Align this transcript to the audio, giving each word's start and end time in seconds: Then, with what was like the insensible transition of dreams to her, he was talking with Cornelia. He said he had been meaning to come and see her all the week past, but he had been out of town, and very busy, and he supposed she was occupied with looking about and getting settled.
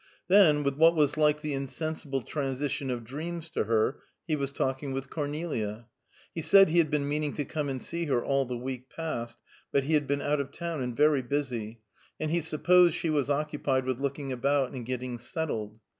Then, 0.29 0.63
with 0.63 0.77
what 0.77 0.95
was 0.95 1.15
like 1.15 1.41
the 1.41 1.53
insensible 1.53 2.23
transition 2.23 2.89
of 2.89 3.03
dreams 3.03 3.51
to 3.51 3.65
her, 3.65 3.99
he 4.27 4.35
was 4.35 4.51
talking 4.51 4.93
with 4.93 5.11
Cornelia. 5.11 5.85
He 6.33 6.41
said 6.41 6.69
he 6.69 6.79
had 6.79 6.89
been 6.89 7.07
meaning 7.07 7.33
to 7.33 7.45
come 7.45 7.69
and 7.69 7.79
see 7.79 8.05
her 8.07 8.25
all 8.25 8.45
the 8.45 8.57
week 8.57 8.89
past, 8.89 9.43
but 9.71 9.83
he 9.83 9.93
had 9.93 10.07
been 10.07 10.19
out 10.23 10.39
of 10.39 10.49
town, 10.51 10.81
and 10.81 10.97
very 10.97 11.21
busy, 11.21 11.81
and 12.19 12.31
he 12.31 12.41
supposed 12.41 12.95
she 12.95 13.11
was 13.11 13.29
occupied 13.29 13.85
with 13.85 13.99
looking 13.99 14.31
about 14.31 14.71
and 14.73 14.87
getting 14.87 15.19
settled. 15.19 15.79